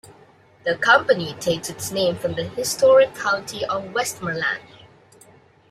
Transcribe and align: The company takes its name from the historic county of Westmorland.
The 0.63 0.75
company 0.77 1.35
takes 1.39 1.69
its 1.69 1.91
name 1.91 2.15
from 2.17 2.33
the 2.33 2.43
historic 2.45 3.13
county 3.13 3.63
of 3.67 3.93
Westmorland. 3.93 4.63